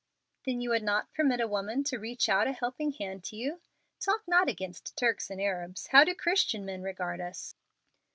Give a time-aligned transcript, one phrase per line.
[0.47, 3.61] "Then you would not permit a woman to reach out a helping hand to you?
[3.99, 5.89] Talk not against Turks and Arabs.
[5.91, 7.53] How do Christian men regard us?"